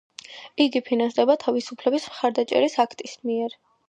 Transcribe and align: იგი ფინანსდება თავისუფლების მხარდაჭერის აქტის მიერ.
იგი 0.63 0.79
ფინანსდება 0.85 1.35
თავისუფლების 1.43 2.07
მხარდაჭერის 2.13 2.79
აქტის 2.85 3.15
მიერ. 3.31 3.55